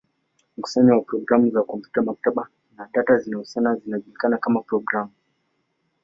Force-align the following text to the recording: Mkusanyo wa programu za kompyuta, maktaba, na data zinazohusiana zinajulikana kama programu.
Mkusanyo 0.57 0.93
wa 0.93 1.01
programu 1.01 1.49
za 1.51 1.63
kompyuta, 1.63 2.01
maktaba, 2.01 2.47
na 2.77 2.89
data 2.93 3.17
zinazohusiana 3.17 3.75
zinajulikana 3.75 4.37
kama 4.37 4.61
programu. 4.61 5.11